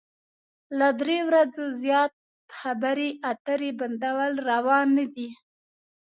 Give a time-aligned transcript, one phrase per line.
[0.79, 2.13] له درې ورځو زيات
[2.57, 5.29] خبرې اترې بندول روا نه ده.